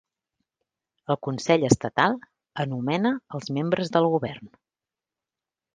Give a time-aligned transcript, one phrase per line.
[1.15, 2.17] El Consell Estatal
[2.65, 4.55] anomena els membres del Govern.